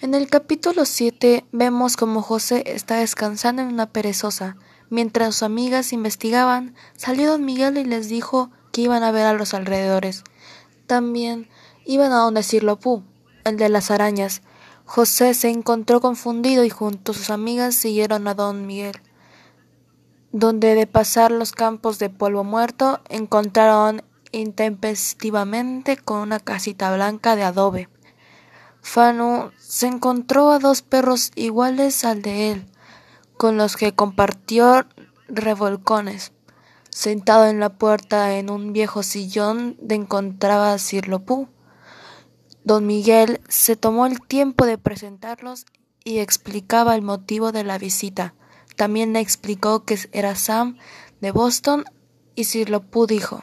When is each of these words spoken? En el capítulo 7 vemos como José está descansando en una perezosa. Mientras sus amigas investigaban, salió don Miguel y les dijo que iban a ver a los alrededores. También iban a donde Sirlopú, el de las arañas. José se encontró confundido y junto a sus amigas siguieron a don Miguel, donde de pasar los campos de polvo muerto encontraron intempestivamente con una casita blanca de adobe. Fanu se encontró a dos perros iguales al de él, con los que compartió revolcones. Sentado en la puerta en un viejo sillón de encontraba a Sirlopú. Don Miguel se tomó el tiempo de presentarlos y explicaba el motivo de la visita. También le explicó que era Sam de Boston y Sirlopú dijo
En 0.00 0.14
el 0.14 0.28
capítulo 0.28 0.84
7 0.84 1.44
vemos 1.50 1.96
como 1.96 2.22
José 2.22 2.62
está 2.66 2.98
descansando 2.98 3.62
en 3.62 3.68
una 3.68 3.86
perezosa. 3.90 4.56
Mientras 4.90 5.34
sus 5.34 5.42
amigas 5.42 5.92
investigaban, 5.92 6.76
salió 6.96 7.32
don 7.32 7.44
Miguel 7.44 7.78
y 7.78 7.84
les 7.84 8.08
dijo 8.08 8.52
que 8.70 8.82
iban 8.82 9.02
a 9.02 9.10
ver 9.10 9.26
a 9.26 9.32
los 9.32 9.54
alrededores. 9.54 10.22
También 10.86 11.48
iban 11.84 12.12
a 12.12 12.18
donde 12.18 12.44
Sirlopú, 12.44 13.02
el 13.42 13.56
de 13.56 13.68
las 13.68 13.90
arañas. 13.90 14.42
José 14.84 15.34
se 15.34 15.50
encontró 15.50 16.00
confundido 16.00 16.62
y 16.62 16.70
junto 16.70 17.10
a 17.10 17.14
sus 17.16 17.30
amigas 17.30 17.74
siguieron 17.74 18.28
a 18.28 18.34
don 18.34 18.68
Miguel, 18.68 19.02
donde 20.30 20.76
de 20.76 20.86
pasar 20.86 21.32
los 21.32 21.50
campos 21.50 21.98
de 21.98 22.08
polvo 22.08 22.44
muerto 22.44 23.00
encontraron 23.08 24.04
intempestivamente 24.30 25.96
con 25.96 26.20
una 26.20 26.38
casita 26.38 26.94
blanca 26.94 27.34
de 27.34 27.42
adobe. 27.42 27.88
Fanu 28.80 29.50
se 29.58 29.86
encontró 29.86 30.50
a 30.50 30.58
dos 30.58 30.82
perros 30.82 31.30
iguales 31.34 32.04
al 32.04 32.22
de 32.22 32.52
él, 32.52 32.66
con 33.36 33.56
los 33.56 33.76
que 33.76 33.94
compartió 33.94 34.86
revolcones. 35.28 36.32
Sentado 36.90 37.46
en 37.46 37.60
la 37.60 37.70
puerta 37.70 38.36
en 38.38 38.50
un 38.50 38.72
viejo 38.72 39.02
sillón 39.02 39.76
de 39.80 39.94
encontraba 39.94 40.72
a 40.72 40.78
Sirlopú. 40.78 41.48
Don 42.64 42.86
Miguel 42.86 43.40
se 43.48 43.76
tomó 43.76 44.06
el 44.06 44.20
tiempo 44.20 44.66
de 44.66 44.78
presentarlos 44.78 45.66
y 46.02 46.18
explicaba 46.18 46.94
el 46.94 47.02
motivo 47.02 47.52
de 47.52 47.64
la 47.64 47.78
visita. 47.78 48.34
También 48.76 49.12
le 49.12 49.20
explicó 49.20 49.84
que 49.84 49.98
era 50.12 50.34
Sam 50.34 50.78
de 51.20 51.30
Boston 51.30 51.84
y 52.34 52.44
Sirlopú 52.44 53.06
dijo 53.06 53.40